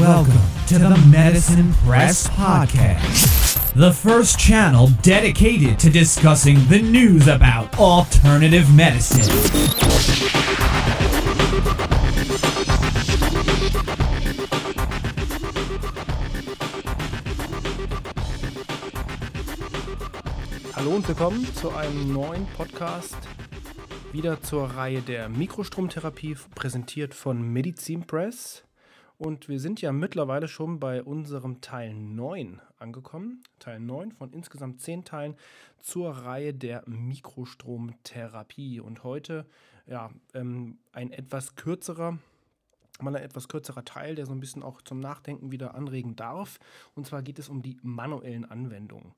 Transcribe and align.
Welcome 0.00 0.32
to 0.68 0.78
the 0.78 0.96
Medicine 1.10 1.74
Press 1.84 2.26
Podcast, 2.28 3.74
the 3.74 3.92
first 3.92 4.38
channel 4.38 4.88
dedicated 5.02 5.78
to 5.78 5.90
discussing 5.90 6.56
the 6.68 6.80
news 6.80 7.28
about 7.28 7.78
alternative 7.78 8.74
medicine. 8.74 9.20
Hallo 20.74 20.92
und 20.92 21.06
willkommen 21.06 21.46
zu 21.56 21.72
einem 21.72 22.10
neuen 22.14 22.46
Podcast, 22.56 23.18
wieder 24.12 24.40
zur 24.40 24.64
Reihe 24.70 25.02
der 25.02 25.28
Mikrostromtherapie, 25.28 26.38
präsentiert 26.54 27.12
von 27.12 27.42
Medizin 27.42 28.06
Press. 28.06 28.64
Und 29.20 29.50
wir 29.50 29.60
sind 29.60 29.82
ja 29.82 29.92
mittlerweile 29.92 30.48
schon 30.48 30.80
bei 30.80 31.02
unserem 31.02 31.60
Teil 31.60 31.92
9 31.92 32.58
angekommen. 32.78 33.42
Teil 33.58 33.78
9 33.78 34.12
von 34.12 34.32
insgesamt 34.32 34.80
10 34.80 35.04
Teilen 35.04 35.36
zur 35.78 36.12
Reihe 36.12 36.54
der 36.54 36.84
Mikrostromtherapie. 36.86 38.80
Und 38.80 39.04
heute 39.04 39.44
ja, 39.86 40.10
ähm, 40.32 40.78
ein 40.92 41.12
etwas 41.12 41.54
kürzerer 41.54 42.18
mal 43.02 43.14
ein 43.16 43.22
etwas 43.22 43.48
kürzerer 43.48 43.84
Teil, 43.84 44.14
der 44.14 44.26
so 44.26 44.32
ein 44.32 44.40
bisschen 44.40 44.62
auch 44.62 44.82
zum 44.82 45.00
Nachdenken 45.00 45.52
wieder 45.52 45.74
anregen 45.74 46.16
darf. 46.16 46.58
Und 46.94 47.06
zwar 47.06 47.22
geht 47.22 47.38
es 47.38 47.48
um 47.48 47.62
die 47.62 47.76
manuellen 47.82 48.44
Anwendungen. 48.44 49.14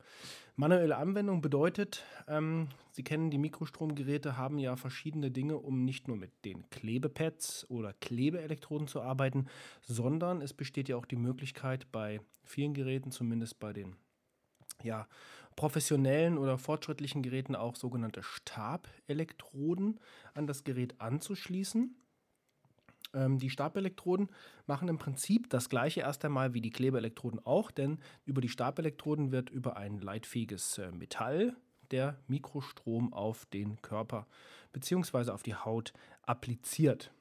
Manuelle 0.57 0.97
Anwendung 0.97 1.41
bedeutet, 1.41 2.05
ähm, 2.29 2.69
Sie 2.91 3.03
kennen 3.03 3.31
die 3.31 3.39
Mikrostromgeräte, 3.39 4.37
haben 4.37 4.59
ja 4.59 4.77
verschiedene 4.77 5.31
Dinge, 5.31 5.57
um 5.57 5.85
nicht 5.85 6.09
nur 6.09 6.17
mit 6.19 6.31
den 6.45 6.69
Klebepads 6.69 7.71
oder 7.71 7.95
Klebeelektroden 7.95 8.87
zu 8.87 9.01
arbeiten, 9.01 9.47
sondern 9.81 10.43
es 10.43 10.53
besteht 10.53 10.91
ja 10.91 10.97
auch 10.97 11.07
die 11.07 11.17
Möglichkeit 11.17 11.91
bei 11.91 12.21
vielen 12.45 12.75
Geräten, 12.75 13.11
zumindest 13.11 13.59
bei 13.61 13.73
den 13.73 13.97
ja, 14.83 15.07
professionellen 15.57 16.39
oder 16.39 16.59
fortschrittlichen 16.59 17.23
Geräten 17.23 17.57
auch 17.57 17.77
sogenannte 17.77 18.23
Stabelektroden 18.23 20.01
an 20.35 20.47
das 20.47 20.65
Gerät 20.65 21.01
anzuschließen. 21.01 21.97
Ähm, 23.15 23.39
die 23.39 23.51
Stabelektroden 23.51 24.29
machen 24.67 24.89
im 24.89 24.99
Prinzip 24.99 25.51
das 25.51 25.69
gleiche 25.69 26.01
erst 26.01 26.25
einmal 26.25 26.55
wie 26.55 26.61
die 26.61 26.71
Klebeelektroden 26.71 27.45
auch, 27.45 27.71
denn 27.71 27.99
über 28.25 28.41
die 28.41 28.49
Stabelektroden 28.49 29.33
wird 29.33 29.51
über 29.51 29.77
ein 29.77 30.01
leitfähiges 30.01 30.79
äh, 30.79 30.91
Metall 30.93 31.57
der 31.91 32.19
Mikrostrom 32.27 33.13
auf 33.13 33.45
den 33.47 33.81
Körper 33.83 34.27
bzw. 34.73 35.31
auf 35.31 35.43
die 35.43 35.55
Haut 35.55 35.93
appliziert. 36.23 37.13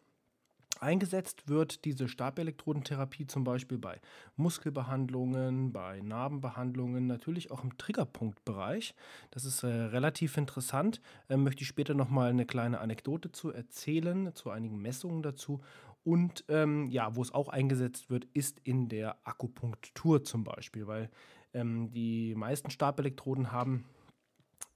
Eingesetzt 0.82 1.48
wird 1.48 1.86
diese 1.86 2.08
Stabelektrodentherapie 2.08 3.28
zum 3.28 3.44
Beispiel 3.44 3.78
bei 3.78 4.02
Muskelbehandlungen, 4.36 5.72
bei 5.72 6.02
Narbenbehandlungen, 6.02 7.06
natürlich 7.06 7.52
auch 7.52 7.64
im 7.64 7.78
Triggerpunktbereich. 7.78 8.96
Das 9.30 9.46
ist 9.46 9.62
äh, 9.62 9.68
relativ 9.68 10.38
interessant. 10.38 11.00
Äh, 11.30 11.38
möchte 11.38 11.62
ich 11.62 11.68
später 11.68 11.94
nochmal 11.94 12.32
eine 12.32 12.48
kleine 12.48 12.80
Anekdote 12.80 13.32
zu 13.32 13.54
erzählen, 13.54 14.34
zu 14.34 14.50
einigen 14.50 14.82
Messungen 14.82 15.22
dazu. 15.22 15.62
Und 16.04 16.46
ähm, 16.48 16.90
ja, 16.90 17.16
wo 17.16 17.22
es 17.22 17.32
auch 17.32 17.50
eingesetzt 17.50 18.10
wird, 18.10 18.26
ist 18.34 18.60
in 18.64 18.90
der 18.90 19.18
Akupunktur 19.24 20.24
zum 20.24 20.44
Beispiel, 20.44 20.88
weil 20.88 21.12
ähm, 21.54 21.92
die 21.92 22.34
meisten 22.34 22.72
Stabelektroden 22.72 23.52
haben 23.52 23.86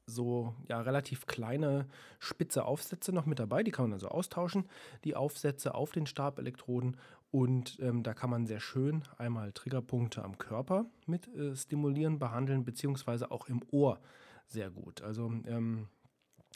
so 0.06 0.54
ja, 0.68 0.82
relativ 0.82 1.26
kleine 1.26 1.88
spitze 2.20 2.66
Aufsätze 2.66 3.12
noch 3.12 3.26
mit 3.26 3.40
dabei. 3.40 3.64
Die 3.64 3.72
kann 3.72 3.86
man 3.86 3.94
also 3.94 4.08
austauschen, 4.08 4.70
die 5.04 5.16
Aufsätze 5.16 5.76
auf 5.76 5.92
den 5.92 6.06
Stabelektroden. 6.06 6.98
Und 7.32 7.80
ähm, 7.82 8.04
da 8.04 8.14
kann 8.14 8.30
man 8.30 8.46
sehr 8.46 8.60
schön 8.60 9.04
einmal 9.18 9.52
Triggerpunkte 9.52 10.24
am 10.24 10.38
Körper 10.38 10.86
mit 11.06 11.28
äh, 11.36 11.56
stimulieren, 11.56 12.20
behandeln, 12.20 12.64
beziehungsweise 12.64 13.32
auch 13.32 13.48
im 13.48 13.62
Ohr 13.72 14.00
sehr 14.48 14.70
gut. 14.70 15.02
Also 15.02 15.32
ähm, 15.46 15.88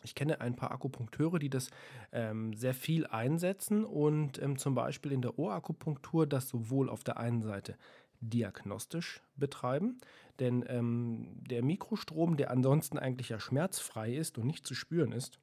ich 0.03 0.15
kenne 0.15 0.39
ein 0.39 0.55
paar 0.55 0.71
Akupunkteure, 0.71 1.39
die 1.39 1.49
das 1.49 1.69
ähm, 2.11 2.53
sehr 2.53 2.73
viel 2.73 3.05
einsetzen 3.07 3.83
und 3.83 4.41
ähm, 4.41 4.57
zum 4.57 4.75
Beispiel 4.75 5.11
in 5.11 5.21
der 5.21 5.37
Ohrakupunktur 5.37 6.25
das 6.25 6.47
sowohl 6.47 6.89
auf 6.89 7.03
der 7.03 7.17
einen 7.17 7.41
Seite 7.41 7.75
diagnostisch 8.21 9.21
betreiben. 9.35 9.99
Denn 10.39 10.63
ähm, 10.67 11.27
der 11.49 11.63
Mikrostrom, 11.63 12.37
der 12.37 12.51
ansonsten 12.51 12.97
eigentlich 12.97 13.29
ja 13.29 13.39
schmerzfrei 13.39 14.13
ist 14.13 14.37
und 14.37 14.47
nicht 14.47 14.65
zu 14.65 14.75
spüren 14.75 15.11
ist, 15.11 15.39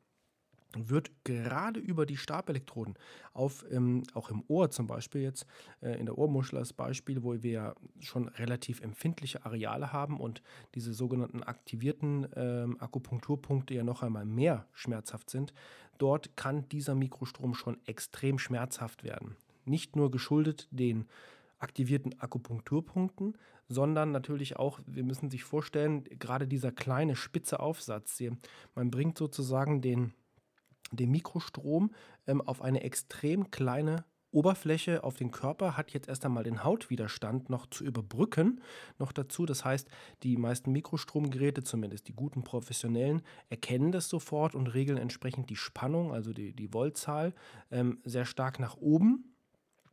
wird 0.75 1.11
gerade 1.25 1.81
über 1.81 2.07
die 2.07 2.17
Stabelektroden 2.17 2.95
auf, 3.33 3.65
ähm, 3.71 4.03
auch 4.15 4.31
im 4.31 4.43
Ohr 4.49 4.71
zum 4.71 4.87
Beispiel 4.87 5.23
jetzt, 5.23 5.47
äh, 5.81 5.99
in 5.99 6.07
der 6.07 6.19
Ohrmuschel 6.19 6.59
als 6.59 6.73
Beispiel, 6.73 7.23
wo 7.23 7.43
wir 7.43 7.51
ja 7.51 7.75
schon 8.01 8.29
relativ 8.29 8.81
empfindliche 8.81 9.45
Areale 9.45 9.93
haben 9.93 10.21
und 10.21 10.43
diese 10.75 10.93
sogenannten 10.93 11.43
aktivierten 11.43 12.29
ähm, 12.35 12.77
Akupunkturpunkte 12.81 13.75
ja 13.75 13.85
noch 13.85 14.03
einmal 14.03 14.25
mehr 14.25 14.67
schmerzhaft 14.73 15.31
sind, 15.31 15.55
dort 15.99 16.37
kann 16.37 16.69
dieser 16.69 16.95
Mikrostrom 16.95 17.55
schon 17.55 17.79
extrem 17.87 18.39
schmerzhaft 18.39 19.05
werden. 19.05 19.37
Nicht 19.65 19.97
nur 19.97 20.11
geschuldet 20.11 20.69
den 20.71 21.07
aktivierten 21.59 22.21
Akupunkturpunkten, 22.21 23.37
sondern 23.69 24.13
natürlich 24.13 24.57
auch, 24.57 24.81
wir 24.87 25.05
müssen 25.05 25.31
sich 25.31 25.45
vorstellen, 25.45 26.05
gerade 26.05 26.47
dieser 26.47 26.73
kleine 26.73 27.17
spitze 27.17 27.61
Aufsatz 27.61 28.19
hier, 28.19 28.37
man 28.75 28.91
bringt 28.91 29.19
sozusagen 29.19 29.81
den, 29.81 30.13
den 30.93 31.11
Mikrostrom 31.11 31.93
ähm, 32.27 32.41
auf 32.41 32.63
eine 32.63 32.83
extrem 32.83 33.51
kleine 33.51 34.05
Oberfläche 34.37 35.03
auf 35.03 35.17
den 35.17 35.31
Körper 35.31 35.79
hat 35.79 35.93
jetzt 35.93 36.09
erst 36.09 36.27
einmal 36.27 36.45
den 36.45 36.63
Hautwiderstand 36.63 37.49
noch 37.49 37.67
zu 37.67 37.85
überbrücken. 37.85 38.61
Noch 38.99 39.13
dazu, 39.13 39.47
das 39.47 39.65
heißt, 39.65 39.89
die 40.23 40.37
meisten 40.37 40.73
Mikrostromgeräte, 40.73 41.63
zumindest 41.63 42.09
die 42.09 42.13
guten 42.13 42.45
professionellen, 42.45 43.23
erkennen 43.49 43.93
das 43.93 44.11
sofort 44.11 44.55
und 44.55 44.67
regeln 44.75 44.99
entsprechend 44.99 45.49
die 45.49 45.57
Spannung, 45.57 46.13
also 46.13 46.35
die, 46.35 46.53
die 46.53 46.69
Voltzahl, 46.69 47.33
ähm, 47.71 47.99
sehr 48.05 48.27
stark 48.27 48.61
nach 48.61 48.77
oben 48.77 49.36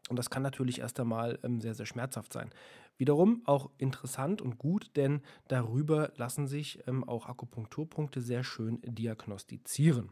und 0.10 0.18
das 0.18 0.30
kann 0.30 0.44
natürlich 0.44 0.80
erst 0.80 1.00
einmal 1.00 1.40
ähm, 1.44 1.62
sehr, 1.62 1.74
sehr 1.74 1.86
schmerzhaft 1.86 2.34
sein. 2.34 2.52
Wiederum 2.98 3.42
auch 3.46 3.70
interessant 3.78 4.42
und 4.42 4.58
gut, 4.58 4.92
denn 4.96 5.22
darüber 5.48 6.12
lassen 6.18 6.48
sich 6.48 6.86
ähm, 6.88 7.04
auch 7.08 7.28
Akupunkturpunkte 7.28 8.22
sehr 8.22 8.44
schön 8.44 8.80
diagnostizieren. 8.84 10.12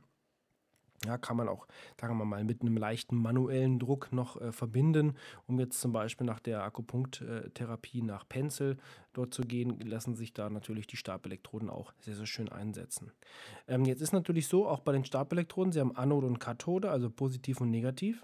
Ja, 1.05 1.17
kann 1.17 1.35
man 1.35 1.49
auch, 1.49 1.67
sagen 1.99 2.15
wir 2.17 2.25
mal, 2.25 2.43
mit 2.43 2.61
einem 2.61 2.77
leichten 2.77 3.15
manuellen 3.15 3.79
Druck 3.79 4.13
noch 4.13 4.39
äh, 4.39 4.51
verbinden, 4.51 5.15
um 5.47 5.59
jetzt 5.59 5.81
zum 5.81 5.91
Beispiel 5.91 6.27
nach 6.27 6.39
der 6.39 6.63
Akupunkttherapie 6.63 8.03
nach 8.03 8.29
Pencil 8.29 8.77
dort 9.13 9.33
zu 9.33 9.41
gehen, 9.41 9.79
lassen 9.79 10.15
sich 10.15 10.31
da 10.31 10.51
natürlich 10.51 10.85
die 10.85 10.97
Stabelektroden 10.97 11.71
auch 11.71 11.91
sehr, 12.01 12.15
sehr 12.15 12.27
schön 12.27 12.49
einsetzen. 12.49 13.11
Ähm, 13.67 13.85
jetzt 13.85 14.01
ist 14.01 14.13
natürlich 14.13 14.47
so, 14.47 14.67
auch 14.67 14.81
bei 14.81 14.91
den 14.91 15.03
Stabelektroden, 15.03 15.71
sie 15.73 15.79
haben 15.79 15.95
Anode 15.95 16.27
und 16.27 16.39
Kathode, 16.39 16.91
also 16.91 17.09
positiv 17.09 17.61
und 17.61 17.71
negativ. 17.71 18.23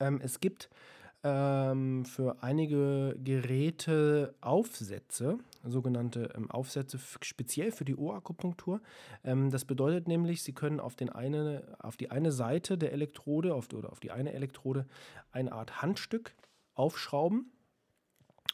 Ähm, 0.00 0.20
es 0.22 0.40
gibt 0.40 0.70
ähm, 1.24 2.04
für 2.04 2.42
einige 2.42 3.16
Geräte 3.22 4.34
Aufsätze, 4.40 5.38
sogenannte 5.64 6.30
ähm, 6.36 6.50
Aufsätze 6.50 6.98
speziell 7.22 7.72
für 7.72 7.84
die 7.84 7.96
Ohrakupunktur. 7.96 8.80
Ähm, 9.24 9.50
das 9.50 9.64
bedeutet 9.64 10.06
nämlich, 10.06 10.42
Sie 10.42 10.52
können 10.52 10.80
auf, 10.80 10.94
den 10.94 11.10
eine, 11.10 11.76
auf 11.80 11.96
die 11.96 12.10
eine 12.10 12.30
Seite 12.30 12.78
der 12.78 12.92
Elektrode 12.92 13.54
auf, 13.54 13.72
oder 13.72 13.90
auf 13.90 14.00
die 14.00 14.12
eine 14.12 14.32
Elektrode 14.32 14.86
eine 15.32 15.52
Art 15.52 15.82
Handstück 15.82 16.34
aufschrauben 16.74 17.50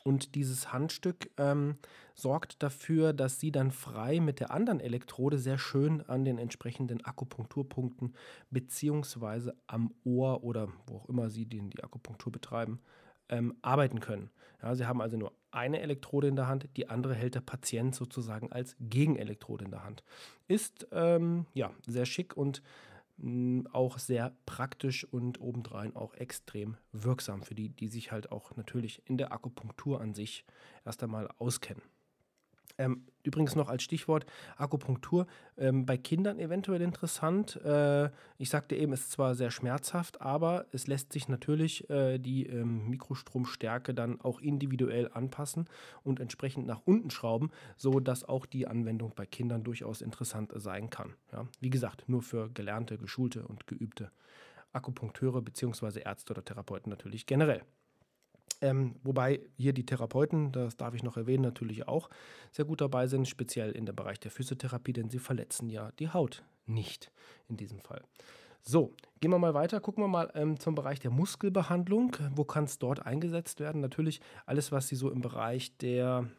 und 0.04 0.34
dieses 0.34 0.72
Handstück 0.72 1.31
ähm, 1.38 1.78
sorgt 2.15 2.62
dafür, 2.62 3.12
dass 3.12 3.41
sie 3.41 3.50
dann 3.50 3.70
frei 3.70 4.20
mit 4.20 4.38
der 4.38 4.50
anderen 4.50 4.78
Elektrode 4.78 5.38
sehr 5.38 5.59
schön 5.59 6.03
an 6.03 6.25
den 6.25 6.38
entsprechenden 6.38 7.04
Akupunkturpunkten 7.04 8.14
beziehungsweise 8.50 9.56
am 9.67 9.93
Ohr 10.05 10.44
oder 10.44 10.69
wo 10.87 10.99
auch 10.99 11.08
immer 11.08 11.31
sie 11.31 11.46
den, 11.46 11.70
die 11.70 11.82
Akupunktur 11.82 12.31
betreiben, 12.31 12.81
ähm, 13.31 13.55
arbeiten 13.62 14.00
können. 14.00 14.31
Ja, 14.62 14.75
sie 14.75 14.87
haben 14.87 15.00
also 15.00 15.17
nur 15.17 15.32
eine 15.50 15.81
Elektrode 15.81 16.28
in 16.28 16.37
der 16.37 16.49
Hand, 16.49 16.69
die 16.76 16.90
andere 16.90 17.14
hält 17.14 17.34
der 17.34 17.40
Patient 17.40 17.94
sozusagen 17.94 18.52
als 18.52 18.76
Gegenelektrode 18.81 19.64
in 19.64 19.70
der 19.70 19.84
Hand. 19.84 20.05
Ist 20.49 20.87
ähm, 20.93 21.46
ja 21.55 21.70
sehr 21.87 22.06
schick 22.06 22.37
und 22.37 22.62
auch 23.72 23.99
sehr 23.99 24.37
praktisch 24.44 25.05
und 25.05 25.40
obendrein 25.40 25.94
auch 25.94 26.14
extrem 26.14 26.76
wirksam 26.93 27.43
für 27.43 27.55
die, 27.55 27.69
die 27.69 27.88
sich 27.88 28.11
halt 28.12 28.32
auch 28.32 28.56
natürlich 28.56 29.02
in 29.06 29.19
der 29.19 29.32
Akupunktur 29.32 30.00
an 30.00 30.14
sich 30.14 30.44
erst 30.84 31.02
einmal 31.02 31.28
auskennen. 31.38 31.82
Ähm, 32.76 33.05
übrigens 33.22 33.55
noch 33.55 33.69
als 33.69 33.82
Stichwort 33.82 34.26
Akupunktur. 34.56 35.26
Ähm, 35.56 35.87
bei 35.87 35.96
Kindern 35.96 36.38
eventuell 36.38 36.82
interessant. 36.82 37.56
Äh, 37.64 38.11
ich 38.38 38.50
sagte 38.50 38.75
eben, 38.76 38.93
es 38.93 39.02
ist 39.02 39.12
zwar 39.12 39.34
sehr 39.34 39.50
schmerzhaft, 39.50 40.20
aber 40.20 40.66
es 40.72 40.87
lässt 40.87 41.12
sich 41.12 41.28
natürlich 41.28 41.88
äh, 41.88 42.19
die 42.19 42.46
ähm, 42.46 42.88
Mikrostromstärke 42.88 43.94
dann 43.94 44.20
auch 44.20 44.40
individuell 44.40 45.11
anpassen 45.12 45.69
und 46.02 46.20
entsprechend 46.20 46.66
nach 46.66 46.82
unten 46.84 47.11
schrauben, 47.11 47.50
sodass 47.76 48.25
auch 48.25 48.46
die 48.46 48.66
Anwendung 48.66 49.12
bei 49.14 49.26
Kindern 49.26 49.62
durchaus 49.62 50.00
interessant 50.00 50.52
sein 50.56 50.90
kann. 50.90 51.14
Ja? 51.32 51.46
Wie 51.61 51.70
gesagt, 51.70 52.08
nur 52.08 52.22
für 52.22 52.50
gelernte, 52.50 52.99
geschulte 52.99 53.46
und 53.46 53.66
geübte 53.66 54.11
Akupunkteure 54.72 55.40
bzw. 55.43 56.00
Ärzte 56.00 56.32
oder 56.32 56.44
Therapeuten 56.44 56.90
natürlich 56.90 57.26
generell. 57.26 57.62
Ähm, 58.60 58.96
wobei 59.02 59.40
hier 59.56 59.72
die 59.72 59.86
Therapeuten, 59.86 60.52
das 60.52 60.76
darf 60.76 60.94
ich 60.94 61.02
noch 61.02 61.16
erwähnen, 61.16 61.42
natürlich 61.42 61.88
auch 61.88 62.08
sehr 62.50 62.64
gut 62.64 62.80
dabei 62.80 63.06
sind, 63.06 63.28
speziell 63.28 63.72
in 63.72 63.86
dem 63.86 63.96
Bereich 63.96 64.20
der 64.20 64.30
Physiotherapie, 64.30 64.92
denn 64.92 65.10
sie 65.10 65.18
verletzen 65.18 65.68
ja 65.68 65.90
die 65.98 66.08
Haut 66.08 66.44
nicht 66.66 67.10
in 67.48 67.56
diesem 67.56 67.80
Fall. 67.80 68.02
So, 68.62 68.94
gehen 69.20 69.30
wir 69.30 69.38
mal 69.38 69.52
weiter. 69.52 69.78
Gucken 69.80 70.02
wir 70.04 70.08
mal 70.08 70.30
ähm, 70.34 70.58
zum 70.58 70.74
Bereich 70.74 70.98
der 70.98 71.10
Muskelbehandlung. 71.10 72.16
Wo 72.34 72.44
kann 72.44 72.64
es 72.64 72.78
dort 72.78 73.04
eingesetzt 73.04 73.60
werden? 73.60 73.82
Natürlich 73.82 74.20
alles, 74.46 74.72
was 74.72 74.88
Sie 74.88 74.96
so 74.96 75.10
im 75.10 75.20
Bereich 75.20 75.76
der, 75.76 76.30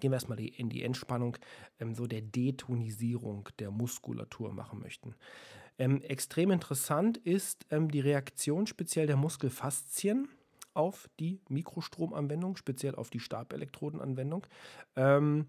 gehen 0.00 0.10
wir 0.10 0.16
erstmal 0.16 0.40
in 0.40 0.68
die 0.68 0.82
Entspannung, 0.82 1.36
ähm, 1.78 1.94
so 1.94 2.08
der 2.08 2.22
Detonisierung 2.22 3.48
der 3.60 3.70
Muskulatur 3.70 4.52
machen 4.52 4.80
möchten. 4.80 5.14
Ähm, 5.78 6.02
extrem 6.02 6.50
interessant 6.50 7.18
ist 7.18 7.64
ähm, 7.70 7.92
die 7.92 8.00
Reaktion 8.00 8.66
speziell 8.66 9.06
der 9.06 9.16
Muskelfaszien 9.16 10.28
auf 10.76 11.08
die 11.18 11.40
Mikrostromanwendung, 11.48 12.56
speziell 12.56 12.94
auf 12.94 13.10
die 13.10 13.20
Stabelektrodenanwendung. 13.20 14.46
Ähm, 14.94 15.46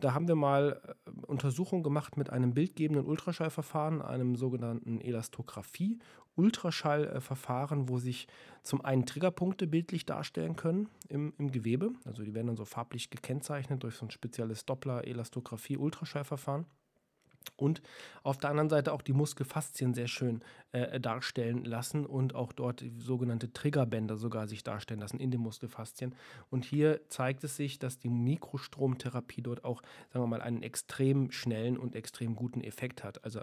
da 0.00 0.14
haben 0.14 0.26
wir 0.26 0.34
mal 0.34 0.80
äh, 0.84 1.10
Untersuchungen 1.26 1.82
gemacht 1.82 2.16
mit 2.16 2.30
einem 2.30 2.54
bildgebenden 2.54 3.06
Ultraschallverfahren, 3.06 4.02
einem 4.02 4.36
sogenannten 4.36 5.00
Elastographie. 5.00 5.98
Ultraschallverfahren, 6.34 7.88
wo 7.88 7.98
sich 7.98 8.26
zum 8.62 8.84
einen 8.84 9.06
Triggerpunkte 9.06 9.66
bildlich 9.66 10.06
darstellen 10.06 10.56
können 10.56 10.88
im, 11.08 11.32
im 11.38 11.52
Gewebe. 11.52 11.92
Also 12.04 12.22
die 12.22 12.34
werden 12.34 12.48
dann 12.48 12.56
so 12.56 12.64
farblich 12.64 13.10
gekennzeichnet 13.10 13.82
durch 13.82 13.96
so 13.96 14.06
ein 14.06 14.10
spezielles 14.10 14.64
Doppler-Elastographie-Ultraschallverfahren 14.64 16.66
und 17.56 17.82
auf 18.22 18.38
der 18.38 18.50
anderen 18.50 18.68
Seite 18.68 18.92
auch 18.92 19.02
die 19.02 19.12
Muskelfaszien 19.12 19.94
sehr 19.94 20.08
schön 20.08 20.42
äh, 20.72 21.00
darstellen 21.00 21.64
lassen 21.64 22.06
und 22.06 22.34
auch 22.34 22.52
dort 22.52 22.84
sogenannte 22.98 23.52
Triggerbänder 23.52 24.16
sogar 24.16 24.46
sich 24.48 24.62
darstellen 24.62 25.00
lassen 25.00 25.20
in 25.20 25.30
den 25.30 25.40
Muskelfaszien. 25.40 26.14
Und 26.50 26.64
hier 26.64 27.00
zeigt 27.08 27.44
es 27.44 27.56
sich, 27.56 27.78
dass 27.78 27.98
die 27.98 28.10
Mikrostromtherapie 28.10 29.42
dort 29.42 29.64
auch, 29.64 29.82
sagen 30.10 30.24
wir 30.24 30.28
mal, 30.28 30.42
einen 30.42 30.62
extrem 30.62 31.30
schnellen 31.30 31.76
und 31.76 31.94
extrem 31.94 32.36
guten 32.36 32.62
Effekt 32.62 33.04
hat. 33.04 33.24
Also 33.24 33.40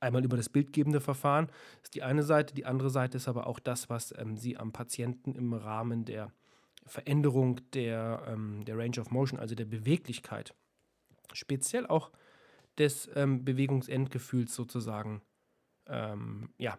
einmal 0.00 0.24
über 0.24 0.36
das 0.36 0.48
bildgebende 0.48 1.00
Verfahren 1.00 1.48
ist 1.82 1.94
die 1.94 2.02
eine 2.02 2.22
Seite, 2.22 2.54
die 2.54 2.66
andere 2.66 2.90
Seite 2.90 3.16
ist 3.16 3.28
aber 3.28 3.46
auch 3.46 3.58
das, 3.58 3.88
was 3.88 4.14
ähm, 4.18 4.36
Sie 4.36 4.56
am 4.56 4.72
Patienten 4.72 5.34
im 5.34 5.52
Rahmen 5.52 6.04
der 6.04 6.32
Veränderung 6.86 7.60
der, 7.72 8.24
ähm, 8.26 8.64
der 8.64 8.76
Range 8.76 9.00
of 9.00 9.10
Motion, 9.10 9.38
also 9.38 9.54
der 9.54 9.64
Beweglichkeit, 9.64 10.54
speziell 11.32 11.86
auch 11.86 12.10
des 12.82 13.08
ähm, 13.14 13.44
Bewegungsendgefühls 13.44 14.54
sozusagen 14.54 15.22
ähm, 15.86 16.50
ja, 16.58 16.76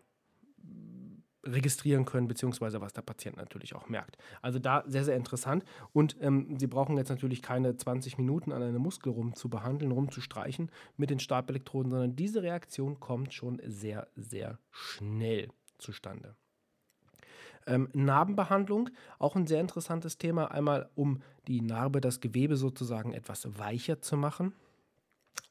registrieren 1.45 2.05
können, 2.05 2.27
beziehungsweise 2.27 2.81
was 2.81 2.93
der 2.93 3.01
Patient 3.01 3.37
natürlich 3.37 3.75
auch 3.75 3.89
merkt. 3.89 4.17
Also 4.41 4.59
da 4.59 4.83
sehr, 4.85 5.03
sehr 5.03 5.15
interessant. 5.15 5.63
Und 5.91 6.17
ähm, 6.21 6.57
Sie 6.57 6.67
brauchen 6.67 6.97
jetzt 6.97 7.09
natürlich 7.09 7.41
keine 7.41 7.75
20 7.75 8.17
Minuten 8.17 8.51
an 8.51 8.61
einem 8.61 8.81
Muskel 8.81 9.11
rum 9.11 9.35
zu 9.35 9.49
behandeln, 9.49 9.91
rumzustreichen 9.91 10.71
mit 10.97 11.09
den 11.09 11.19
Stabelektroden, 11.19 11.91
sondern 11.91 12.15
diese 12.15 12.43
Reaktion 12.43 12.99
kommt 12.99 13.33
schon 13.33 13.61
sehr, 13.65 14.07
sehr 14.15 14.59
schnell 14.71 15.49
zustande. 15.77 16.35
Ähm, 17.65 17.89
Narbenbehandlung, 17.93 18.89
auch 19.19 19.37
ein 19.37 19.47
sehr 19.47 19.61
interessantes 19.61 20.17
Thema. 20.17 20.51
Einmal, 20.51 20.89
um 20.95 21.21
die 21.47 21.61
Narbe, 21.61 22.01
das 22.01 22.19
Gewebe 22.19 22.57
sozusagen 22.57 23.13
etwas 23.13 23.57
weicher 23.57 24.01
zu 24.01 24.17
machen 24.17 24.53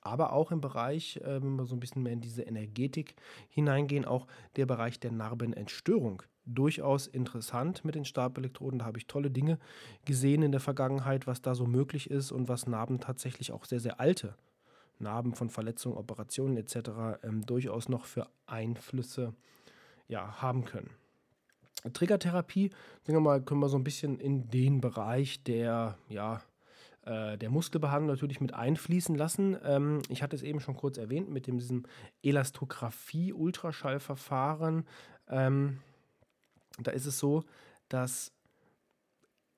aber 0.02 0.32
auch 0.32 0.50
im 0.50 0.60
Bereich, 0.60 1.16
äh, 1.19 1.43
wenn 1.43 1.56
wir 1.56 1.64
so 1.64 1.75
ein 1.75 1.81
bisschen 1.81 2.02
mehr 2.02 2.12
in 2.12 2.20
diese 2.20 2.43
Energetik 2.43 3.14
hineingehen, 3.49 4.04
auch 4.04 4.26
der 4.56 4.66
Bereich 4.66 5.00
der 5.00 5.12
Narbenentstörung. 5.12 6.22
Durchaus 6.44 7.06
interessant 7.06 7.84
mit 7.84 7.94
den 7.94 8.04
Stabelektroden. 8.04 8.81
Da 8.81 8.84
habe 8.84 8.99
ich 8.99 9.06
tolle 9.06 9.31
Dinge 9.31 9.58
gesehen 10.04 10.43
in 10.43 10.50
der 10.50 10.60
Vergangenheit, 10.60 11.26
was 11.28 11.40
da 11.40 11.54
so 11.54 11.66
möglich 11.66 12.10
ist 12.10 12.32
und 12.32 12.49
was 12.49 12.66
Narben 12.66 12.99
tatsächlich 12.99 13.52
auch 13.52 13.64
sehr, 13.64 13.81
sehr 13.81 14.00
alte 14.00 14.34
Narben 14.99 15.34
von 15.34 15.50
Verletzungen, 15.50 15.96
Operationen 15.96 16.56
etc. 16.56 17.20
Ähm, 17.22 17.46
durchaus 17.46 17.88
noch 17.88 18.06
für 18.06 18.28
Einflüsse 18.46 19.34
ja, 20.08 20.43
haben 20.43 20.64
können. 20.64 20.90
Triggertherapie, 21.93 22.70
sagen 23.02 23.16
wir 23.16 23.20
mal, 23.20 23.43
können 23.43 23.60
wir 23.60 23.69
so 23.69 23.76
ein 23.76 23.84
bisschen 23.84 24.19
in 24.19 24.49
den 24.50 24.81
Bereich 24.81 25.43
der, 25.43 25.99
ja, 26.08 26.43
äh, 27.04 27.38
der 27.38 27.50
Muskelbehandlung 27.50 28.08
natürlich 28.08 28.40
mit 28.40 28.54
einfließen 28.54 29.16
lassen. 29.16 29.56
Ähm, 29.64 30.02
ich 30.08 30.22
hatte 30.22 30.37
es 30.37 30.43
eben 30.43 30.60
schon 30.60 30.76
kurz 30.76 30.99
erwähnt 30.99 31.31
mit 31.31 31.46
dem, 31.46 31.58
diesem 31.58 31.84
Elastographie-Ultraschallverfahren. 32.22 34.87
Ähm, 35.28 35.78
da 36.78 36.90
ist 36.93 37.06
es 37.06 37.19
so, 37.19 37.44
dass 37.88 38.32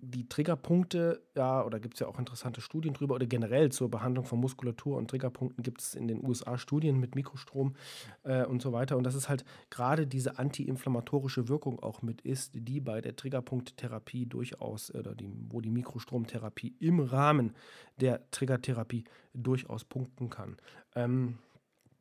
die 0.05 0.29
Triggerpunkte, 0.29 1.23
ja, 1.35 1.65
oder 1.65 1.81
gibt 1.81 1.95
es 1.95 2.01
ja 2.01 2.07
auch 2.07 2.19
interessante 2.19 2.61
Studien 2.61 2.95
drüber, 2.95 3.15
oder 3.15 3.27
generell 3.27 3.71
zur 3.73 3.91
Behandlung 3.91 4.25
von 4.25 4.41
Muskulatur 4.41 4.97
und 4.97 5.09
Triggerpunkten 5.09 5.63
gibt 5.63 5.81
es 5.81 5.95
in 5.95 6.09
den 6.09 6.25
USA 6.25 6.59
Studien 6.59 7.01
mit 7.01 7.15
Mikrostrom 7.15 7.75
äh, 8.23 8.45
und 8.45 8.63
so 8.63 8.73
weiter. 8.73 8.97
Und 8.97 9.05
das 9.05 9.15
ist 9.15 9.29
halt 9.29 9.45
gerade 9.71 10.07
diese 10.07 10.39
antiinflammatorische 10.39 11.49
Wirkung 11.49 11.81
auch 11.81 12.03
mit 12.03 12.21
ist, 12.21 12.53
die 12.55 12.81
bei 12.81 13.01
der 13.01 13.17
Triggerpunkttherapie 13.17 14.27
durchaus, 14.27 14.95
oder 14.95 15.15
die, 15.15 15.31
wo 15.49 15.61
die 15.61 15.71
Mikrostromtherapie 15.71 16.75
im 16.79 17.01
Rahmen 17.01 17.55
der 18.01 18.31
Triggertherapie 18.31 19.05
durchaus 19.33 19.85
punkten 19.85 20.31
kann. 20.31 20.57
Ähm, 20.95 21.39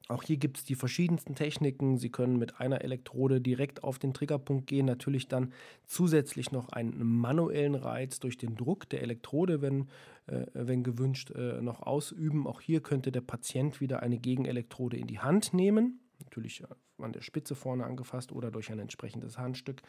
auch 0.10 0.24
hier 0.24 0.38
gibt 0.38 0.58
es 0.58 0.66
die 0.66 0.76
verschiedensten 0.76 1.34
Techniken. 1.36 1.98
Sie 1.98 2.10
können 2.10 2.38
mit 2.38 2.60
einer 2.60 2.82
Elektrode 2.82 3.40
direkt 3.40 3.84
auf 3.84 4.00
den 4.00 4.14
Triggerpunkt 4.14 4.68
gehen, 4.68 4.86
natürlich 4.86 5.28
dann 5.28 5.54
zusätzlich 5.86 6.52
noch 6.52 6.70
einen 6.70 7.04
manuellen 7.04 7.76
Reiz 7.76 8.20
durch 8.20 8.38
den 8.38 8.56
Druck 8.56 8.90
der 8.90 9.02
Elektrode, 9.02 9.62
wenn, 9.62 9.88
äh, 10.28 10.46
wenn 10.54 10.84
gewünscht, 10.84 11.32
äh, 11.32 11.62
noch 11.62 11.82
ausüben. 11.82 12.48
Auch 12.48 12.60
hier 12.60 12.82
könnte 12.82 13.12
der 13.12 13.22
Patient 13.22 13.80
wieder 13.80 14.04
eine 14.04 14.20
Gegenelektrode 14.20 14.98
in 14.98 15.08
die 15.08 15.20
Hand 15.20 15.54
nehmen. 15.54 16.02
Natürlich 16.20 16.62
äh, 16.62 16.68
an 16.98 17.14
der 17.14 17.22
Spitze 17.22 17.56
vorne 17.56 17.86
angefasst 17.86 18.32
oder 18.34 18.52
durch 18.52 18.72
ein 18.72 18.80
entsprechendes 18.80 19.38
Handstück. 19.38 19.82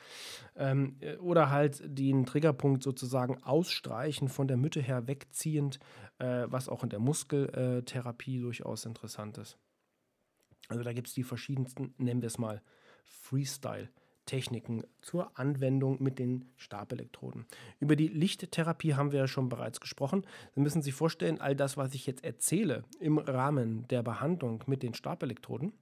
Ähm, 0.57 0.97
äh, 1.01 1.17
oder 1.17 1.51
halt 1.51 1.83
den 1.85 2.25
Triggerpunkt 2.25 2.85
sozusagen 2.85 3.43
ausstreichen, 3.43 4.29
von 4.29 4.47
der 4.47 4.57
Mitte 4.57 4.81
her 4.81 5.09
wegziehend, 5.09 5.81
äh, 6.19 6.47
was 6.47 6.69
auch 6.69 6.85
in 6.85 6.91
der 6.91 7.01
Muskeltherapie 7.01 8.39
durchaus 8.41 8.85
interessant 8.85 9.39
ist. 9.39 9.59
Also 10.69 10.83
da 10.83 10.93
gibt 10.93 11.09
es 11.09 11.15
die 11.15 11.23
verschiedensten, 11.23 11.95
nennen 11.99 12.23
wir 12.23 12.29
es 12.29 12.39
mal, 12.39 12.63
Freestyle-Techniken 13.05 14.85
zur 15.01 15.39
Anwendung 15.39 16.03
mit 16.03 16.19
den 16.19 16.47
Stabelektroden. 16.57 17.47
Über 17.81 17.97
die 17.97 18.09
Lichttherapie 18.09 18.95
haben 18.95 19.13
wir 19.13 19.21
ja 19.21 19.29
schon 19.29 19.49
bereits 19.49 19.81
gesprochen. 19.81 20.27
Sie 20.55 20.61
müssen 20.61 20.83
sich 20.83 20.95
vorstellen, 20.95 21.41
all 21.41 21.55
das, 21.55 21.77
was 21.77 21.95
ich 21.95 22.07
jetzt 22.07 22.25
erzähle 22.25 22.85
im 23.01 23.19
Rahmen 23.19 23.87
der 23.89 24.03
Behandlung 24.03 24.65
mit 24.67 24.83
den 24.83 24.95
Stabelektroden, 24.95 25.73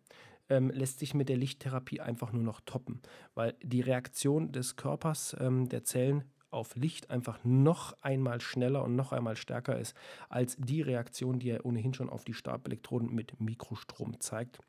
ähm, 0.49 0.71
lässt 0.71 0.99
sich 0.99 1.15
mit 1.15 1.29
der 1.29 1.37
Lichttherapie 1.37 2.01
einfach 2.01 2.33
nur 2.33 2.43
noch 2.43 2.61
toppen, 2.61 3.01
weil 3.35 3.55
die 3.63 3.81
Reaktion 3.81 4.53
des 4.53 4.77
Körpers, 4.77 5.37
ähm, 5.39 5.69
der 5.69 5.85
Zellen 5.85 6.25
auf 6.51 6.77
Licht 6.77 7.11
einfach 7.11 7.43
noch 7.45 7.95
einmal 8.03 8.41
schneller 8.41 8.85
und 8.85 8.95
noch 8.95 9.13
einmal 9.13 9.37
stärker 9.37 9.79
ist 9.79 9.95
als 10.29 10.57
die 10.59 10.83
Reaktion, 10.83 11.39
die 11.39 11.51
er 11.51 11.65
ohnehin 11.65 11.95
schon 11.95 12.11
auf 12.11 12.25
die 12.25 12.35
Stabelektroden 12.35 13.13
mit 13.15 13.41
Mikrostrom 13.41 14.21
zeigt. 14.21 14.61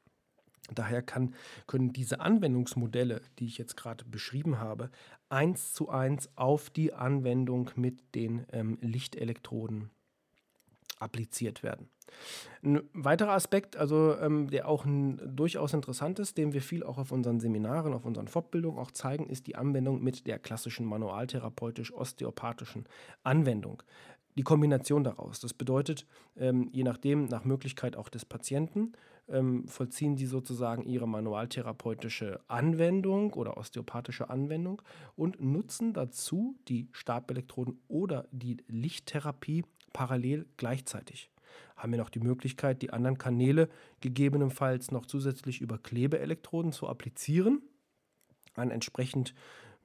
Daher 0.74 1.02
kann, 1.02 1.34
können 1.68 1.92
diese 1.92 2.22
Anwendungsmodelle, 2.22 3.22
die 3.40 3.46
ich 3.46 3.58
jetzt 3.58 3.76
gerade 3.76 4.06
beschrieben 4.06 4.60
habe, 4.60 4.90
eins 5.30 5.74
zu 5.74 5.90
eins 5.90 6.30
auf 6.36 6.70
die 6.70 6.94
Anwendung 6.94 7.72
mit 7.76 8.16
den 8.16 8.46
ähm, 8.52 8.78
Lichtelektroden 8.82 9.90
appliziert 11.00 11.64
werden. 11.64 11.90
Ein 12.64 12.82
weiterer 12.94 13.32
Aspekt, 13.32 13.76
also 13.76 14.18
ähm, 14.20 14.50
der 14.50 14.68
auch 14.68 14.86
ein, 14.86 15.20
durchaus 15.36 15.74
interessant 15.74 16.20
ist, 16.20 16.38
den 16.38 16.54
wir 16.54 16.62
viel 16.62 16.84
auch 16.84 16.98
auf 16.98 17.12
unseren 17.12 17.40
Seminaren, 17.40 17.94
auf 17.94 18.06
unseren 18.06 18.28
Fortbildungen 18.28 18.80
auch 18.80 18.92
zeigen, 18.92 19.28
ist 19.28 19.48
die 19.48 19.56
Anwendung 19.56 20.02
mit 20.02 20.28
der 20.28 20.40
klassischen 20.40 20.86
manualtherapeutisch-osteopathischen 20.86 22.86
Anwendung 23.24 23.84
die 24.36 24.44
Kombination 24.44 25.04
daraus. 25.04 25.40
Das 25.40 25.54
bedeutet, 25.54 26.06
ähm, 26.36 26.70
je 26.72 26.84
nachdem, 26.84 27.26
nach 27.26 27.46
Möglichkeit 27.46 27.96
auch 27.96 28.10
des 28.10 28.26
Patienten, 28.26 28.94
ähm, 29.28 29.68
vollziehen 29.68 30.18
sie 30.18 30.26
sozusagen 30.26 30.84
ihre 30.84 31.08
manualtherapeutische 31.08 32.42
Anwendung 32.48 33.34
oder 33.34 33.58
osteopathische 33.58 34.30
Anwendung 34.30 34.82
und 35.16 35.42
nutzen 35.42 35.94
dazu 35.94 36.58
die 36.68 36.90
Stabelektroden 36.92 37.80
oder 37.88 38.28
die 38.32 38.58
Lichttherapie 38.68 39.64
parallel 39.94 40.48
gleichzeitig. 40.58 41.30
Haben 41.78 41.92
wir 41.94 42.00
noch 42.00 42.10
die 42.10 42.20
Möglichkeit, 42.20 42.82
die 42.82 42.92
anderen 42.92 43.18
Kanäle 43.18 43.70
gegebenenfalls 44.02 44.92
noch 44.92 45.06
zusätzlich 45.06 45.62
über 45.62 45.78
Klebeelektroden 45.78 46.72
zu 46.72 46.88
applizieren, 46.88 47.62
an 48.56 48.72
entsprechend 48.72 49.34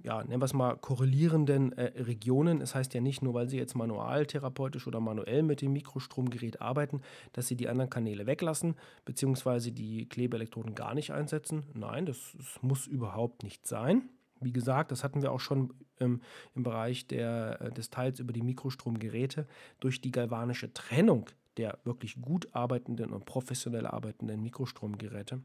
ja, 0.03 0.23
nennen 0.23 0.41
wir 0.41 0.45
es 0.45 0.55
mal, 0.55 0.77
korrelierenden 0.77 1.73
äh, 1.73 2.03
Regionen. 2.03 2.59
Es 2.59 2.71
das 2.71 2.75
heißt 2.77 2.95
ja 2.95 3.01
nicht 3.01 3.23
nur, 3.23 3.35
weil 3.35 3.49
Sie 3.49 3.57
jetzt 3.57 3.75
manualtherapeutisch 3.75 4.87
oder 4.87 5.01
manuell 5.01 5.43
mit 5.43 5.61
dem 5.61 5.73
Mikrostromgerät 5.73 6.61
arbeiten, 6.61 7.03
dass 7.33 7.49
Sie 7.49 7.57
die 7.57 7.69
anderen 7.69 7.91
Kanäle 7.91 8.27
weglassen, 8.27 8.77
beziehungsweise 9.05 9.73
die 9.73 10.09
Klebeelektroden 10.09 10.75
gar 10.75 10.95
nicht 10.95 11.13
einsetzen. 11.13 11.65
Nein, 11.75 12.07
das, 12.07 12.35
das 12.37 12.63
muss 12.63 12.87
überhaupt 12.87 13.43
nicht 13.43 13.67
sein. 13.67 14.09
Wie 14.41 14.53
gesagt, 14.53 14.93
das 14.93 15.03
hatten 15.03 15.23
wir 15.23 15.33
auch 15.33 15.41
schon 15.41 15.75
ähm, 15.99 16.21
im 16.55 16.63
Bereich 16.63 17.09
der, 17.09 17.61
äh, 17.61 17.73
des 17.73 17.91
Teils 17.91 18.21
über 18.21 18.33
die 18.33 18.43
Mikrostromgeräte. 18.43 19.49
Durch 19.81 20.01
die 20.01 20.13
galvanische 20.13 20.73
Trennung 20.73 21.29
der 21.57 21.77
wirklich 21.83 22.23
gut 22.23 22.47
arbeitenden 22.55 23.13
und 23.13 23.27
professionell 23.27 23.85
arbeitenden 23.85 24.41
Mikrostromgeräte 24.41 25.43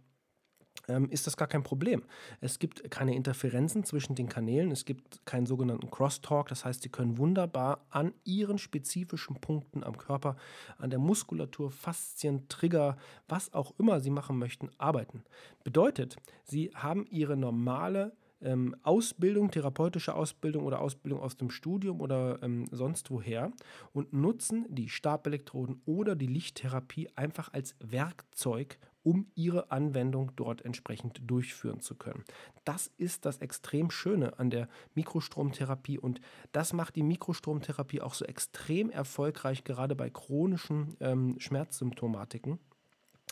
ist 1.10 1.28
das 1.28 1.38
gar 1.38 1.48
kein 1.48 1.64
Problem. 1.64 2.04
Es 2.42 2.60
gibt 2.60 2.92
keine 2.92 3.16
Interferenzen 3.16 3.86
zwischen 3.86 4.16
den 4.16 4.28
Kanälen, 4.28 4.72
es 4.72 4.84
gibt 4.84 5.26
keinen 5.26 5.46
sogenannten 5.46 5.90
Crosstalk, 5.90 6.50
das 6.50 6.66
heißt, 6.66 6.82
Sie 6.84 6.90
können 6.90 7.18
wunderbar 7.18 7.86
an 7.90 8.14
Ihren 8.26 8.58
spezifischen 8.58 9.40
Punkten 9.40 9.84
am 9.84 9.98
Körper, 9.98 10.36
an 10.78 10.90
der 10.90 11.00
Muskulatur, 11.00 11.72
Faszien, 11.72 12.50
Trigger, 12.50 12.98
was 13.30 13.54
auch 13.54 13.74
immer 13.78 14.02
Sie 14.02 14.10
machen 14.10 14.38
möchten, 14.38 14.70
arbeiten. 14.78 15.24
Bedeutet, 15.64 16.18
Sie 16.44 16.72
haben 16.76 17.06
Ihre 17.10 17.38
normale 17.38 18.12
ähm, 18.44 18.76
Ausbildung, 18.84 19.52
therapeutische 19.52 20.14
Ausbildung 20.14 20.66
oder 20.66 20.82
Ausbildung 20.82 21.22
aus 21.22 21.38
dem 21.38 21.50
Studium 21.50 22.02
oder 22.02 22.40
ähm, 22.44 22.68
sonst 22.72 23.10
woher 23.10 23.52
und 23.94 24.14
nutzen 24.14 24.66
die 24.70 24.90
Stabelektroden 24.90 25.82
oder 25.86 26.16
die 26.16 26.28
Lichttherapie 26.28 27.10
einfach 27.16 27.54
als 27.54 27.76
Werkzeug, 27.80 28.78
um 29.04 29.28
ihre 29.36 29.72
Anwendung 29.72 30.32
dort 30.36 30.64
entsprechend 30.64 31.22
durchführen 31.30 31.82
zu 31.82 31.96
können. 31.96 32.24
Das 32.66 32.88
ist 32.98 33.26
das 33.26 33.40
extrem 33.40 33.92
Schöne 33.92 34.40
an 34.40 34.50
der 34.50 34.68
Mikrostromtherapie 34.96 36.00
und 36.00 36.22
das 36.52 36.74
macht 36.74 36.96
die 36.96 37.04
Mikrostromtherapie 37.04 38.02
auch 38.02 38.14
so 38.14 38.26
extrem 38.26 38.90
erfolgreich, 38.90 39.64
gerade 39.64 39.96
bei 39.96 40.10
chronischen 40.10 40.96
ähm, 41.00 41.36
Schmerzsymptomatiken 41.40 42.60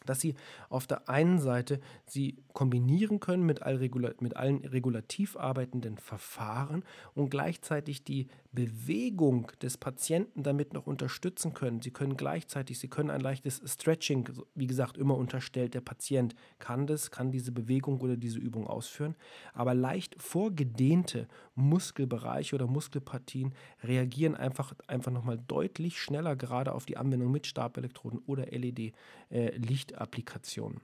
dass 0.05 0.19
sie 0.19 0.35
auf 0.69 0.87
der 0.87 1.09
einen 1.09 1.39
Seite 1.39 1.79
sie 2.05 2.37
kombinieren 2.53 3.19
können 3.19 3.45
mit, 3.45 3.61
all 3.61 3.75
regula 3.75 4.11
mit 4.19 4.35
allen 4.35 4.65
regulativ 4.65 5.37
arbeitenden 5.37 5.97
Verfahren 5.97 6.83
und 7.13 7.29
gleichzeitig 7.29 8.03
die 8.03 8.27
Bewegung 8.51 9.51
des 9.61 9.77
Patienten 9.77 10.43
damit 10.43 10.73
noch 10.73 10.85
unterstützen 10.87 11.53
können. 11.53 11.81
Sie 11.81 11.91
können 11.91 12.17
gleichzeitig, 12.17 12.79
sie 12.79 12.89
können 12.89 13.09
ein 13.09 13.21
leichtes 13.21 13.61
Stretching, 13.65 14.27
wie 14.55 14.67
gesagt, 14.67 14.97
immer 14.97 15.15
unterstellt, 15.15 15.73
der 15.73 15.81
Patient 15.81 16.35
kann 16.59 16.87
das, 16.87 17.11
kann 17.11 17.31
diese 17.31 17.51
Bewegung 17.51 18.01
oder 18.01 18.17
diese 18.17 18.39
Übung 18.39 18.67
ausführen, 18.67 19.15
aber 19.53 19.73
leicht 19.73 20.21
vorgedehnte 20.21 21.27
Muskelbereiche 21.55 22.55
oder 22.55 22.67
Muskelpartien 22.67 23.53
reagieren 23.83 24.35
einfach, 24.35 24.73
einfach 24.87 25.11
nochmal 25.11 25.39
deutlich 25.47 25.99
schneller 25.99 26.35
gerade 26.35 26.73
auf 26.73 26.85
die 26.85 26.97
Anwendung 26.97 27.31
mit 27.31 27.47
Stabelektroden 27.47 28.19
oder 28.25 28.47
LED-Licht. 28.47 29.90
Äh, 29.91 29.95
Applikationen. 29.95 30.81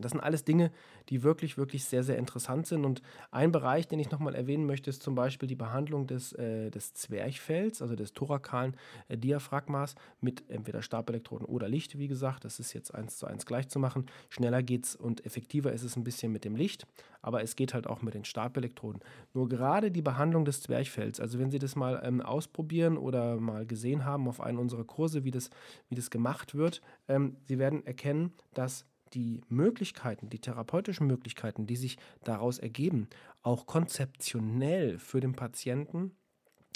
Das 0.00 0.12
sind 0.12 0.20
alles 0.20 0.44
Dinge, 0.44 0.70
die 1.08 1.22
wirklich, 1.22 1.58
wirklich 1.58 1.84
sehr, 1.84 2.02
sehr 2.02 2.18
interessant 2.18 2.66
sind. 2.66 2.84
Und 2.84 3.02
ein 3.30 3.52
Bereich, 3.52 3.88
den 3.88 3.98
ich 3.98 4.10
nochmal 4.10 4.34
erwähnen 4.34 4.66
möchte, 4.66 4.90
ist 4.90 5.02
zum 5.02 5.14
Beispiel 5.14 5.48
die 5.48 5.54
Behandlung 5.54 6.06
des, 6.06 6.32
äh, 6.32 6.70
des 6.70 6.94
Zwerchfells, 6.94 7.82
also 7.82 7.96
des 7.96 8.12
thorakalen 8.12 8.76
äh, 9.08 9.16
Diaphragmas 9.16 9.94
mit 10.20 10.48
entweder 10.50 10.82
Stabelektroden 10.82 11.46
oder 11.46 11.68
Licht, 11.68 11.98
wie 11.98 12.08
gesagt. 12.08 12.44
Das 12.44 12.60
ist 12.60 12.72
jetzt 12.72 12.94
eins 12.94 13.16
zu 13.18 13.26
eins 13.26 13.46
gleich 13.46 13.68
zu 13.68 13.78
machen. 13.78 14.06
Schneller 14.28 14.62
geht 14.62 14.84
es 14.84 14.96
und 14.96 15.24
effektiver 15.26 15.72
ist 15.72 15.82
es 15.82 15.96
ein 15.96 16.04
bisschen 16.04 16.32
mit 16.32 16.44
dem 16.44 16.56
Licht, 16.56 16.86
aber 17.22 17.42
es 17.42 17.56
geht 17.56 17.74
halt 17.74 17.86
auch 17.86 18.02
mit 18.02 18.14
den 18.14 18.24
Stabelektroden. 18.24 19.00
Nur 19.34 19.48
gerade 19.48 19.90
die 19.90 20.02
Behandlung 20.02 20.44
des 20.44 20.62
Zwerchfells, 20.62 21.20
also 21.20 21.38
wenn 21.38 21.50
Sie 21.50 21.58
das 21.58 21.76
mal 21.76 22.00
ähm, 22.04 22.20
ausprobieren 22.20 22.96
oder 22.96 23.36
mal 23.36 23.66
gesehen 23.66 24.04
haben 24.04 24.28
auf 24.28 24.40
einem 24.40 24.58
unserer 24.58 24.84
Kurse, 24.84 25.24
wie 25.24 25.30
das, 25.30 25.50
wie 25.88 25.94
das 25.94 26.10
gemacht 26.10 26.54
wird, 26.54 26.80
ähm, 27.08 27.36
Sie 27.46 27.58
werden 27.58 27.86
erkennen, 27.86 28.32
dass 28.54 28.86
die 29.14 29.42
Möglichkeiten, 29.48 30.28
die 30.28 30.40
therapeutischen 30.40 31.06
Möglichkeiten, 31.06 31.66
die 31.66 31.76
sich 31.76 31.98
daraus 32.24 32.58
ergeben, 32.58 33.08
auch 33.42 33.66
konzeptionell 33.66 34.98
für 34.98 35.20
den 35.20 35.34
Patienten 35.34 36.12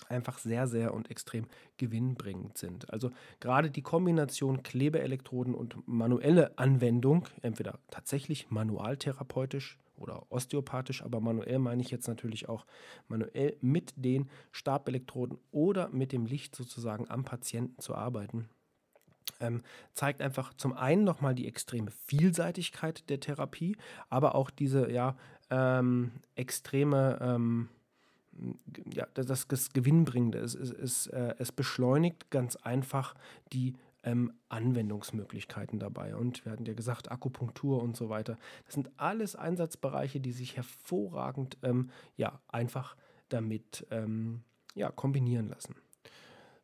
einfach 0.08 0.38
sehr, 0.38 0.66
sehr 0.66 0.94
und 0.94 1.10
extrem 1.10 1.46
gewinnbringend 1.76 2.58
sind. 2.58 2.90
Also 2.92 3.10
gerade 3.40 3.70
die 3.70 3.82
Kombination 3.82 4.62
Klebeelektroden 4.62 5.54
und 5.54 5.76
manuelle 5.86 6.56
Anwendung, 6.58 7.28
entweder 7.40 7.78
tatsächlich 7.90 8.50
manualtherapeutisch 8.50 9.78
oder 9.96 10.30
osteopathisch, 10.30 11.02
aber 11.02 11.20
manuell 11.20 11.58
meine 11.58 11.82
ich 11.82 11.90
jetzt 11.90 12.08
natürlich 12.08 12.48
auch 12.48 12.66
manuell 13.08 13.56
mit 13.60 13.94
den 13.96 14.28
Stabelektroden 14.50 15.38
oder 15.50 15.88
mit 15.90 16.12
dem 16.12 16.26
Licht 16.26 16.56
sozusagen 16.56 17.08
am 17.08 17.24
Patienten 17.24 17.80
zu 17.80 17.94
arbeiten, 17.94 18.48
ähm, 19.42 19.62
zeigt 19.92 20.22
einfach 20.22 20.54
zum 20.54 20.72
einen 20.72 21.04
nochmal 21.04 21.34
die 21.34 21.46
extreme 21.46 21.90
Vielseitigkeit 22.06 23.08
der 23.10 23.20
Therapie, 23.20 23.76
aber 24.08 24.34
auch 24.34 24.50
diese 24.50 24.90
ja, 24.90 25.16
ähm, 25.50 26.12
extreme, 26.34 27.18
ähm, 27.20 27.68
ja, 28.94 29.06
das, 29.14 29.46
das 29.46 29.72
Gewinnbringende. 29.72 30.38
Es, 30.38 30.54
es, 30.54 30.70
es, 30.70 31.06
äh, 31.08 31.34
es 31.38 31.52
beschleunigt 31.52 32.30
ganz 32.30 32.56
einfach 32.56 33.14
die 33.52 33.74
ähm, 34.04 34.32
Anwendungsmöglichkeiten 34.48 35.78
dabei. 35.78 36.16
Und 36.16 36.44
wir 36.44 36.52
hatten 36.52 36.64
ja 36.64 36.74
gesagt, 36.74 37.10
Akupunktur 37.10 37.82
und 37.82 37.96
so 37.96 38.08
weiter. 38.08 38.38
Das 38.64 38.74
sind 38.74 38.90
alles 38.96 39.36
Einsatzbereiche, 39.36 40.20
die 40.20 40.32
sich 40.32 40.56
hervorragend 40.56 41.58
ähm, 41.62 41.90
ja, 42.16 42.40
einfach 42.48 42.96
damit 43.28 43.86
ähm, 43.90 44.42
ja, 44.74 44.90
kombinieren 44.90 45.48
lassen. 45.48 45.76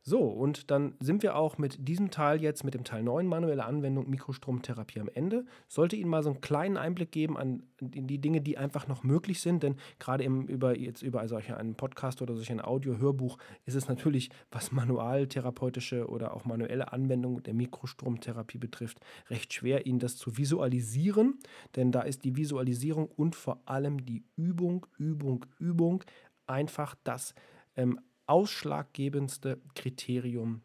So, 0.09 0.21
und 0.21 0.71
dann 0.71 0.95
sind 1.01 1.23
wir 1.23 1.37
auch 1.37 1.59
mit 1.59 1.87
diesem 1.87 2.11
Teil 2.11 2.41
jetzt, 2.41 2.65
mit 2.65 2.73
dem 2.73 2.83
Teil 2.83 3.03
9 3.03 3.27
manuelle 3.27 3.67
Anwendung 3.67 4.09
Mikrostromtherapie 4.09 5.01
am 5.01 5.11
Ende. 5.13 5.45
Sollte 5.69 5.97
Ihnen 5.97 6.09
mal 6.09 6.23
so 6.23 6.31
einen 6.31 6.41
kleinen 6.41 6.79
Einblick 6.79 7.13
geben 7.13 7.37
an 7.37 7.63
die 7.79 8.19
Dinge, 8.19 8.41
die 8.41 8.57
einfach 8.57 8.89
noch 8.89 9.03
möglich 9.03 9.43
sind, 9.43 9.63
denn 9.63 9.77
gerade 9.99 10.25
im, 10.25 10.47
über, 10.47 10.79
jetzt 10.79 11.03
über 11.03 11.29
solch 11.29 11.53
einen 11.53 11.75
Podcast 11.75 12.23
oder 12.23 12.35
solch 12.35 12.51
ein 12.51 12.65
Audio-Hörbuch 12.65 13.37
ist 13.67 13.75
es 13.75 13.87
natürlich, 13.87 14.31
was 14.51 14.73
manualtherapeutische 14.73 16.09
oder 16.09 16.33
auch 16.33 16.47
manuelle 16.47 16.91
Anwendung 16.91 17.43
der 17.43 17.53
Mikrostromtherapie 17.53 18.57
betrifft, 18.57 19.01
recht 19.29 19.53
schwer, 19.53 19.85
Ihnen 19.85 19.99
das 19.99 20.17
zu 20.17 20.39
visualisieren, 20.39 21.39
denn 21.77 21.93
da 21.93 22.01
ist 22.01 22.25
die 22.25 22.35
Visualisierung 22.35 23.11
und 23.15 23.37
vor 23.37 23.61
allem 23.67 24.07
die 24.07 24.25
Übung, 24.37 24.87
Übung, 24.97 25.45
Übung 25.59 26.03
einfach 26.47 26.95
das 27.05 27.35
ähm, 27.77 28.01
ausschlaggebendste 28.29 29.61
Kriterium 29.75 30.63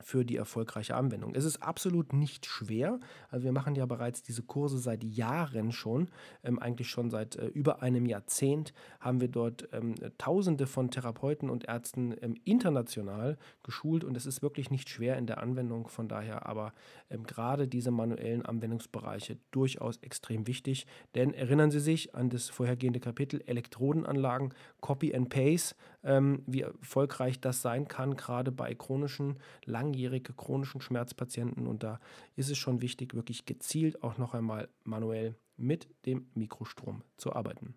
für 0.00 0.24
die 0.24 0.36
erfolgreiche 0.36 0.94
Anwendung. 0.94 1.34
Es 1.34 1.44
ist 1.44 1.62
absolut 1.62 2.12
nicht 2.12 2.46
schwer. 2.46 3.00
Also 3.30 3.44
wir 3.44 3.52
machen 3.52 3.74
ja 3.74 3.86
bereits 3.86 4.22
diese 4.22 4.42
Kurse 4.42 4.78
seit 4.78 5.04
Jahren 5.04 5.72
schon, 5.72 6.08
ähm, 6.42 6.58
eigentlich 6.58 6.88
schon 6.88 7.10
seit 7.10 7.36
äh, 7.36 7.46
über 7.46 7.82
einem 7.82 8.06
Jahrzehnt 8.06 8.72
haben 9.00 9.20
wir 9.20 9.28
dort 9.28 9.68
ähm, 9.72 9.94
Tausende 10.18 10.66
von 10.66 10.90
Therapeuten 10.90 11.50
und 11.50 11.68
Ärzten 11.68 12.14
ähm, 12.22 12.36
international 12.44 13.38
geschult 13.62 14.04
und 14.04 14.16
es 14.16 14.26
ist 14.26 14.42
wirklich 14.42 14.70
nicht 14.70 14.88
schwer 14.88 15.16
in 15.18 15.26
der 15.26 15.38
Anwendung. 15.38 15.88
Von 15.88 16.08
daher 16.08 16.46
aber 16.46 16.72
ähm, 17.10 17.24
gerade 17.24 17.68
diese 17.68 17.90
manuellen 17.90 18.44
Anwendungsbereiche 18.44 19.38
durchaus 19.50 19.98
extrem 19.98 20.46
wichtig. 20.46 20.86
Denn 21.14 21.34
erinnern 21.34 21.70
Sie 21.70 21.80
sich 21.80 22.14
an 22.14 22.30
das 22.30 22.48
vorhergehende 22.48 23.00
Kapitel 23.00 23.42
Elektrodenanlagen, 23.46 24.54
Copy 24.80 25.14
and 25.14 25.28
Paste, 25.28 25.74
ähm, 26.04 26.42
wie 26.46 26.62
erfolgreich 26.62 27.40
das 27.40 27.62
sein 27.62 27.88
kann, 27.88 28.16
gerade 28.16 28.52
bei 28.52 28.74
chronischen 28.74 29.38
langen 29.64 29.88
langjährige 29.88 30.32
chronischen 30.32 30.80
Schmerzpatienten 30.80 31.66
und 31.66 31.82
da 31.82 32.00
ist 32.36 32.50
es 32.50 32.58
schon 32.58 32.82
wichtig, 32.82 33.14
wirklich 33.14 33.46
gezielt 33.46 34.02
auch 34.02 34.18
noch 34.18 34.34
einmal 34.34 34.68
manuell 34.84 35.34
mit 35.56 35.88
dem 36.06 36.26
Mikrostrom 36.34 37.02
zu 37.16 37.32
arbeiten. 37.32 37.74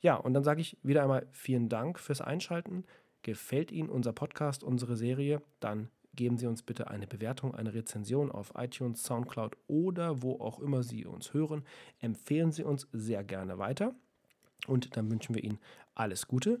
Ja, 0.00 0.14
und 0.16 0.34
dann 0.34 0.44
sage 0.44 0.60
ich 0.60 0.76
wieder 0.82 1.02
einmal 1.02 1.26
vielen 1.32 1.68
Dank 1.68 1.98
fürs 1.98 2.20
Einschalten. 2.20 2.84
Gefällt 3.22 3.72
Ihnen 3.72 3.88
unser 3.88 4.12
Podcast, 4.12 4.62
unsere 4.62 4.96
Serie, 4.96 5.42
dann 5.58 5.88
geben 6.14 6.36
Sie 6.38 6.46
uns 6.46 6.62
bitte 6.62 6.88
eine 6.88 7.06
Bewertung, 7.06 7.54
eine 7.54 7.74
Rezension 7.74 8.30
auf 8.30 8.52
iTunes, 8.56 9.02
SoundCloud 9.02 9.56
oder 9.66 10.22
wo 10.22 10.38
auch 10.40 10.60
immer 10.60 10.82
Sie 10.82 11.04
uns 11.04 11.32
hören. 11.34 11.64
Empfehlen 12.00 12.52
Sie 12.52 12.62
uns 12.62 12.86
sehr 12.92 13.24
gerne 13.24 13.58
weiter. 13.58 13.94
Und 14.66 14.96
dann 14.96 15.10
wünschen 15.10 15.34
wir 15.34 15.42
Ihnen 15.44 15.58
alles 15.94 16.28
Gute 16.28 16.60